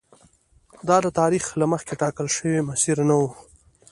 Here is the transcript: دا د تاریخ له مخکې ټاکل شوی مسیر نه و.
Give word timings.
دا 0.87 0.97
د 1.05 1.07
تاریخ 1.19 1.45
له 1.59 1.65
مخکې 1.73 1.93
ټاکل 2.01 2.27
شوی 2.35 2.67
مسیر 2.69 2.97
نه 3.09 3.15
و. 3.21 3.23